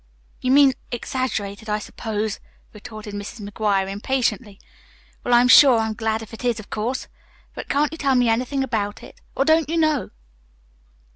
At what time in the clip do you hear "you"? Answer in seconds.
0.41-0.49, 7.91-7.99, 9.69-9.77